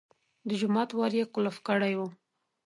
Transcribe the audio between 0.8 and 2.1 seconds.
ور یې قلف کړی و.